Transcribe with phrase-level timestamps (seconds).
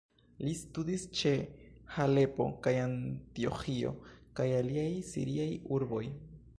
[0.45, 1.33] Li studis ĉe
[1.97, 3.95] Halepo kaj Antioĥio
[4.41, 6.07] kaj aliaj siriaj urboj.